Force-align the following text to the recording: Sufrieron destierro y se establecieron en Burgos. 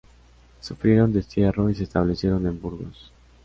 Sufrieron 0.61 1.13
destierro 1.13 1.69
y 1.69 1.75
se 1.75 1.83
establecieron 1.83 2.47
en 2.47 2.59
Burgos. 2.59 3.11